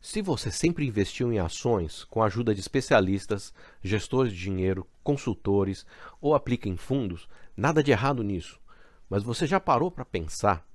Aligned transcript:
Se 0.00 0.22
você 0.22 0.50
sempre 0.50 0.86
investiu 0.86 1.30
em 1.30 1.38
ações 1.38 2.04
com 2.04 2.22
a 2.22 2.26
ajuda 2.26 2.54
de 2.54 2.60
especialistas, 2.60 3.52
gestores 3.82 4.32
de 4.32 4.38
dinheiro, 4.38 4.86
consultores 5.04 5.84
ou 6.22 6.34
aplica 6.34 6.70
em 6.70 6.76
fundos, 6.76 7.28
nada 7.54 7.82
de 7.82 7.90
errado 7.90 8.22
nisso. 8.22 8.58
Mas 9.10 9.22
você 9.22 9.46
já 9.46 9.60
parou 9.60 9.90
para 9.90 10.04
pensar 10.04 10.66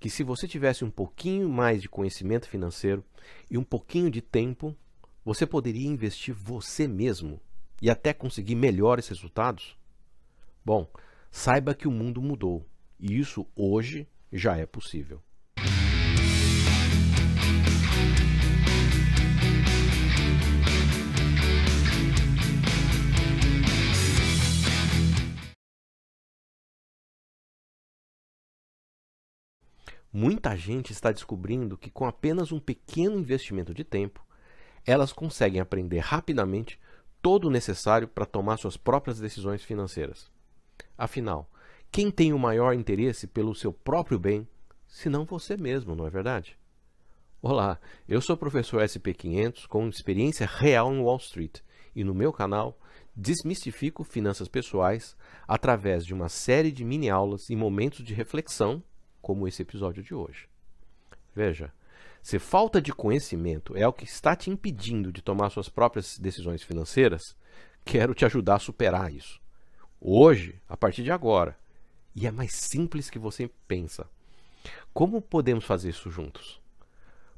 que 0.00 0.08
se 0.08 0.22
você 0.22 0.48
tivesse 0.48 0.82
um 0.82 0.90
pouquinho 0.90 1.46
mais 1.46 1.82
de 1.82 1.90
conhecimento 1.90 2.48
financeiro 2.48 3.04
e 3.50 3.58
um 3.58 3.62
pouquinho 3.62 4.10
de 4.10 4.22
tempo, 4.22 4.74
você 5.22 5.44
poderia 5.46 5.86
investir 5.86 6.34
você 6.34 6.88
mesmo 6.88 7.38
e 7.82 7.90
até 7.90 8.14
conseguir 8.14 8.54
melhores 8.54 9.08
resultados? 9.08 9.76
Bom, 10.64 10.88
saiba 11.30 11.74
que 11.74 11.86
o 11.86 11.92
mundo 11.92 12.22
mudou 12.22 12.66
e 12.98 13.18
isso 13.18 13.46
hoje 13.54 14.08
já 14.32 14.56
é 14.56 14.64
possível. 14.64 15.22
Muita 30.16 30.56
gente 30.56 30.92
está 30.92 31.10
descobrindo 31.10 31.76
que 31.76 31.90
com 31.90 32.06
apenas 32.06 32.52
um 32.52 32.60
pequeno 32.60 33.18
investimento 33.18 33.74
de 33.74 33.82
tempo, 33.82 34.24
elas 34.86 35.12
conseguem 35.12 35.60
aprender 35.60 35.98
rapidamente 35.98 36.78
todo 37.20 37.48
o 37.48 37.50
necessário 37.50 38.06
para 38.06 38.24
tomar 38.24 38.56
suas 38.58 38.76
próprias 38.76 39.18
decisões 39.18 39.64
financeiras. 39.64 40.30
Afinal, 40.96 41.50
quem 41.90 42.12
tem 42.12 42.32
o 42.32 42.38
maior 42.38 42.74
interesse 42.74 43.26
pelo 43.26 43.56
seu 43.56 43.72
próprio 43.72 44.16
bem, 44.16 44.46
se 44.86 45.08
não 45.08 45.24
você 45.24 45.56
mesmo, 45.56 45.96
não 45.96 46.06
é 46.06 46.10
verdade? 46.10 46.56
Olá, 47.42 47.80
eu 48.08 48.20
sou 48.20 48.36
o 48.36 48.38
professor 48.38 48.84
SP500 48.84 49.66
com 49.66 49.88
experiência 49.88 50.46
real 50.46 50.92
no 50.92 51.06
Wall 51.06 51.16
Street 51.16 51.58
e 51.92 52.04
no 52.04 52.14
meu 52.14 52.32
canal 52.32 52.78
desmistifico 53.16 54.04
finanças 54.04 54.46
pessoais 54.46 55.16
através 55.48 56.06
de 56.06 56.14
uma 56.14 56.28
série 56.28 56.70
de 56.70 56.84
mini 56.84 57.10
aulas 57.10 57.50
e 57.50 57.56
momentos 57.56 58.04
de 58.04 58.14
reflexão 58.14 58.80
como 59.24 59.48
esse 59.48 59.62
episódio 59.62 60.02
de 60.02 60.14
hoje. 60.14 60.46
Veja, 61.34 61.72
se 62.22 62.38
falta 62.38 62.80
de 62.80 62.92
conhecimento 62.92 63.74
é 63.74 63.88
o 63.88 63.92
que 63.92 64.04
está 64.04 64.36
te 64.36 64.50
impedindo 64.50 65.10
de 65.10 65.22
tomar 65.22 65.48
suas 65.48 65.66
próprias 65.66 66.18
decisões 66.18 66.62
financeiras, 66.62 67.34
quero 67.86 68.14
te 68.14 68.26
ajudar 68.26 68.56
a 68.56 68.58
superar 68.58 69.10
isso. 69.10 69.40
Hoje, 69.98 70.60
a 70.68 70.76
partir 70.76 71.02
de 71.02 71.10
agora. 71.10 71.56
E 72.14 72.26
é 72.26 72.30
mais 72.30 72.52
simples 72.52 73.08
que 73.08 73.18
você 73.18 73.50
pensa. 73.66 74.06
Como 74.92 75.22
podemos 75.22 75.64
fazer 75.64 75.88
isso 75.88 76.10
juntos? 76.10 76.60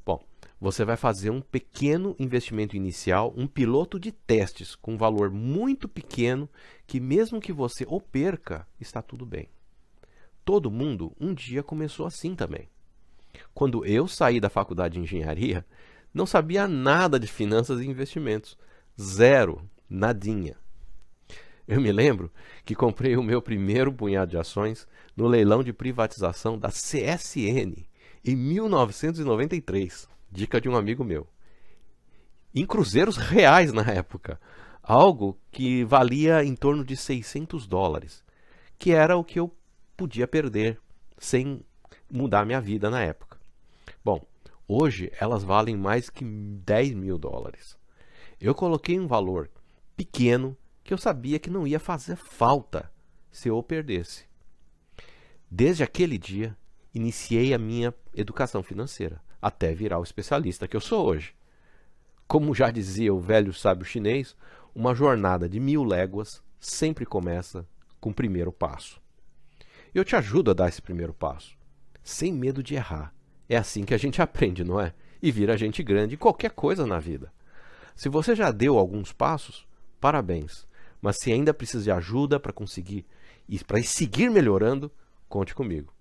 Bom, 0.05 0.21
você 0.59 0.83
vai 0.83 0.97
fazer 0.97 1.29
um 1.29 1.39
pequeno 1.39 2.17
investimento 2.19 2.75
inicial, 2.75 3.33
um 3.37 3.47
piloto 3.47 3.97
de 3.97 4.11
testes 4.11 4.75
com 4.75 4.97
valor 4.97 5.31
muito 5.31 5.87
pequeno, 5.87 6.49
que 6.85 6.99
mesmo 6.99 7.39
que 7.39 7.53
você 7.53 7.85
o 7.87 8.01
perca, 8.01 8.67
está 8.77 9.01
tudo 9.01 9.25
bem. 9.25 9.47
Todo 10.47 10.71
mundo 10.71 11.13
um 11.19 11.33
dia 11.33 11.61
começou 11.61 12.05
assim 12.05 12.33
também. 12.33 12.69
Quando 13.53 13.85
eu 13.85 14.07
saí 14.07 14.39
da 14.39 14.49
faculdade 14.49 14.93
de 14.93 15.01
engenharia, 15.01 15.65
não 16.13 16.25
sabia 16.25 16.69
nada 16.69 17.19
de 17.19 17.27
finanças 17.27 17.81
e 17.81 17.85
investimentos. 17.85 18.57
Zero, 18.97 19.69
nadinha. 19.89 20.55
Eu 21.67 21.81
me 21.81 21.91
lembro 21.91 22.31
que 22.63 22.73
comprei 22.75 23.17
o 23.17 23.21
meu 23.21 23.41
primeiro 23.41 23.91
punhado 23.91 24.31
de 24.31 24.37
ações 24.37 24.87
no 25.17 25.27
leilão 25.27 25.61
de 25.61 25.73
privatização 25.73 26.57
da 26.57 26.69
CSN 26.69 27.85
em 28.23 28.35
1993, 28.37 30.07
dica 30.31 30.61
de 30.61 30.69
um 30.69 30.77
amigo 30.77 31.03
meu. 31.03 31.27
Em 32.55 32.65
cruzeiros 32.65 33.17
reais 33.17 33.73
na 33.73 33.83
época, 33.83 34.39
algo 34.81 35.37
que 35.51 35.83
valia 35.83 36.41
em 36.41 36.55
torno 36.55 36.85
de 36.85 36.95
600 36.95 37.67
dólares, 37.67 38.23
que 38.79 38.93
era 38.93 39.17
o 39.17 39.25
que 39.25 39.41
eu 39.41 39.53
podia 39.97 40.27
perder 40.27 40.79
sem 41.17 41.65
mudar 42.09 42.45
minha 42.45 42.61
vida 42.61 42.89
na 42.89 43.01
época. 43.01 43.39
Bom, 44.05 44.25
hoje 44.67 45.11
elas 45.19 45.43
valem 45.43 45.75
mais 45.75 46.09
que 46.09 46.23
10 46.23 46.93
mil 46.93 47.17
dólares. 47.17 47.75
Eu 48.39 48.53
coloquei 48.53 48.99
um 48.99 49.07
valor 49.07 49.49
pequeno 49.95 50.55
que 50.83 50.93
eu 50.93 50.97
sabia 50.97 51.39
que 51.39 51.49
não 51.49 51.65
ia 51.65 51.79
fazer 51.79 52.15
falta 52.15 52.91
se 53.31 53.49
eu 53.49 53.61
perdesse. 53.63 54.25
Desde 55.49 55.83
aquele 55.83 56.17
dia, 56.17 56.55
iniciei 56.93 57.53
a 57.53 57.57
minha 57.57 57.93
educação 58.13 58.61
financeira, 58.61 59.21
até 59.41 59.73
virar 59.73 59.99
o 59.99 60.03
especialista 60.03 60.67
que 60.67 60.77
eu 60.77 60.81
sou 60.81 61.05
hoje. 61.05 61.33
Como 62.27 62.53
já 62.53 62.69
dizia 62.69 63.13
o 63.13 63.19
velho 63.19 63.53
sábio 63.53 63.85
chinês, 63.85 64.35
uma 64.75 64.93
jornada 64.93 65.49
de 65.49 65.59
mil 65.59 65.83
léguas 65.83 66.43
sempre 66.59 67.05
começa 67.05 67.67
com 67.99 68.09
o 68.09 68.13
primeiro 68.13 68.51
passo. 68.51 69.01
Eu 69.93 70.03
te 70.03 70.15
ajudo 70.15 70.51
a 70.51 70.53
dar 70.53 70.69
esse 70.69 70.81
primeiro 70.81 71.13
passo, 71.13 71.57
sem 72.03 72.33
medo 72.33 72.61
de 72.61 72.75
errar. 72.75 73.13
É 73.49 73.57
assim 73.57 73.83
que 73.83 73.93
a 73.93 73.97
gente 73.97 74.21
aprende, 74.21 74.63
não 74.63 74.79
é? 74.79 74.93
E 75.21 75.31
vira 75.31 75.57
gente 75.57 75.81
grande 75.81 76.15
em 76.15 76.17
qualquer 76.17 76.51
coisa 76.51 76.85
na 76.85 76.99
vida. 76.99 77.31
Se 77.95 78.09
você 78.09 78.35
já 78.35 78.51
deu 78.51 78.77
alguns 78.77 79.11
passos, 79.11 79.67
parabéns. 79.99 80.67
Mas 81.01 81.17
se 81.19 81.31
ainda 81.31 81.53
precisa 81.53 81.83
de 81.83 81.91
ajuda 81.91 82.39
para 82.39 82.53
conseguir 82.53 83.05
e 83.47 83.57
para 83.63 83.81
seguir 83.81 84.29
melhorando, 84.29 84.91
conte 85.27 85.55
comigo. 85.55 85.93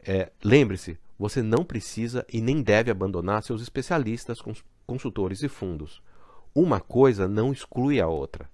É, 0.00 0.30
Lembre-se, 0.44 0.98
você 1.18 1.42
não 1.42 1.64
precisa 1.64 2.24
e 2.32 2.40
nem 2.40 2.62
deve 2.62 2.90
abandonar 2.90 3.42
seus 3.42 3.60
especialistas, 3.60 4.38
consultores 4.86 5.42
e 5.42 5.48
fundos. 5.48 6.00
Uma 6.54 6.80
coisa 6.80 7.26
não 7.26 7.52
exclui 7.52 8.00
a 8.00 8.06
outra. 8.06 8.48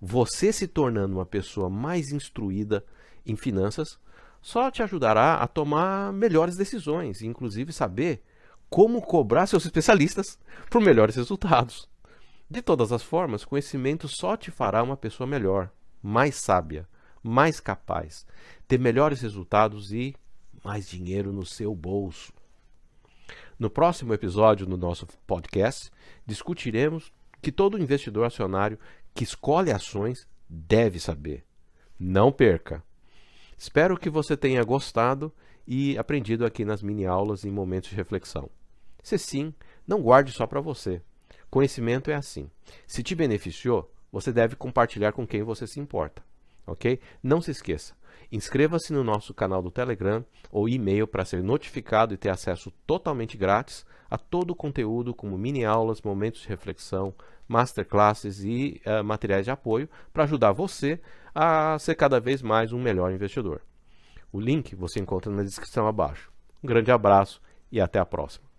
Você 0.00 0.52
se 0.52 0.66
tornando 0.66 1.16
uma 1.16 1.26
pessoa 1.26 1.68
mais 1.68 2.10
instruída 2.10 2.84
em 3.30 3.36
finanças 3.36 3.98
só 4.42 4.70
te 4.70 4.82
ajudará 4.82 5.34
a 5.34 5.46
tomar 5.46 6.12
melhores 6.12 6.56
decisões, 6.56 7.22
inclusive 7.22 7.72
saber 7.72 8.22
como 8.68 9.02
cobrar 9.02 9.46
seus 9.46 9.64
especialistas 9.64 10.38
por 10.70 10.80
melhores 10.80 11.16
resultados. 11.16 11.88
De 12.48 12.62
todas 12.62 12.90
as 12.92 13.02
formas, 13.02 13.44
conhecimento 13.44 14.08
só 14.08 14.36
te 14.36 14.50
fará 14.50 14.82
uma 14.82 14.96
pessoa 14.96 15.26
melhor, 15.26 15.70
mais 16.02 16.36
sábia, 16.36 16.88
mais 17.22 17.60
capaz, 17.60 18.26
ter 18.66 18.78
melhores 18.78 19.20
resultados 19.20 19.92
e 19.92 20.16
mais 20.64 20.88
dinheiro 20.88 21.32
no 21.32 21.44
seu 21.44 21.74
bolso. 21.74 22.32
No 23.58 23.68
próximo 23.68 24.14
episódio 24.14 24.66
do 24.66 24.76
nosso 24.76 25.06
podcast, 25.26 25.90
discutiremos 26.26 27.12
que 27.42 27.52
todo 27.52 27.80
investidor 27.80 28.24
acionário 28.24 28.78
que 29.14 29.24
escolhe 29.24 29.70
ações 29.70 30.26
deve 30.48 30.98
saber. 30.98 31.44
Não 31.98 32.32
perca! 32.32 32.82
Espero 33.60 33.98
que 33.98 34.08
você 34.08 34.38
tenha 34.38 34.64
gostado 34.64 35.30
e 35.66 35.98
aprendido 35.98 36.46
aqui 36.46 36.64
nas 36.64 36.82
mini 36.82 37.04
aulas 37.04 37.44
em 37.44 37.50
momentos 37.50 37.90
de 37.90 37.94
reflexão. 37.94 38.48
Se 39.02 39.18
sim, 39.18 39.52
não 39.86 40.00
guarde 40.00 40.32
só 40.32 40.46
para 40.46 40.62
você. 40.62 41.02
Conhecimento 41.50 42.10
é 42.10 42.14
assim. 42.14 42.50
Se 42.86 43.02
te 43.02 43.14
beneficiou, 43.14 43.92
você 44.10 44.32
deve 44.32 44.56
compartilhar 44.56 45.12
com 45.12 45.26
quem 45.26 45.42
você 45.42 45.66
se 45.66 45.78
importa, 45.78 46.24
ok? 46.66 46.98
Não 47.22 47.42
se 47.42 47.50
esqueça. 47.50 47.92
Inscreva-se 48.30 48.92
no 48.92 49.02
nosso 49.02 49.34
canal 49.34 49.62
do 49.62 49.70
Telegram 49.70 50.24
ou 50.50 50.68
e-mail 50.68 51.06
para 51.06 51.24
ser 51.24 51.42
notificado 51.42 52.14
e 52.14 52.16
ter 52.16 52.30
acesso 52.30 52.70
totalmente 52.86 53.36
grátis 53.36 53.84
a 54.10 54.18
todo 54.18 54.50
o 54.50 54.56
conteúdo, 54.56 55.14
como 55.14 55.38
mini 55.38 55.64
aulas, 55.64 56.02
momentos 56.02 56.40
de 56.42 56.48
reflexão, 56.48 57.14
masterclasses 57.46 58.42
e 58.44 58.80
uh, 58.86 59.04
materiais 59.04 59.44
de 59.44 59.50
apoio 59.50 59.88
para 60.12 60.24
ajudar 60.24 60.52
você 60.52 61.00
a 61.34 61.78
ser 61.78 61.94
cada 61.94 62.20
vez 62.20 62.42
mais 62.42 62.72
um 62.72 62.80
melhor 62.80 63.12
investidor. 63.12 63.62
O 64.32 64.40
link 64.40 64.74
você 64.74 65.00
encontra 65.00 65.30
na 65.30 65.42
descrição 65.42 65.86
abaixo. 65.86 66.30
Um 66.62 66.66
grande 66.66 66.90
abraço 66.90 67.40
e 67.70 67.80
até 67.80 67.98
a 67.98 68.06
próxima. 68.06 68.49